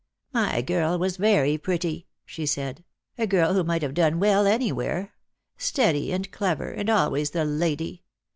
[0.33, 2.83] "My girl was very pretty," she said;
[3.19, 5.13] "a' girl who might have done well anywhere—
[5.57, 8.01] steady and clever, and always the lady.